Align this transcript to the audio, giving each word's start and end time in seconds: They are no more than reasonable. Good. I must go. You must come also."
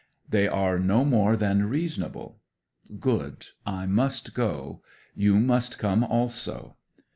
They 0.27 0.47
are 0.47 0.79
no 0.79 1.05
more 1.05 1.37
than 1.37 1.69
reasonable. 1.69 2.39
Good. 2.99 3.49
I 3.67 3.85
must 3.85 4.33
go. 4.33 4.81
You 5.13 5.35
must 5.39 5.77
come 5.77 6.03
also." 6.03 6.75